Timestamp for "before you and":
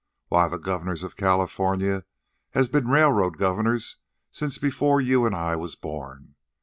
4.57-5.35